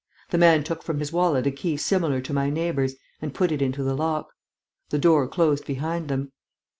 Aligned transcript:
The 0.31 0.39
man 0.39 0.63
took 0.63 0.81
from 0.81 0.97
his 0.97 1.13
wallet 1.13 1.45
a 1.45 1.51
key 1.51 1.77
similar 1.77 2.21
to 2.21 2.33
my 2.33 2.49
neighbour's 2.49 2.95
and 3.21 3.35
put 3.35 3.51
it 3.51 3.61
into 3.61 3.83
the 3.83 3.93
lock. 3.95 4.33
The 4.89 4.97
door 4.97 5.27
closed 5.27 5.67
behind 5.67 6.07
them. 6.07 6.31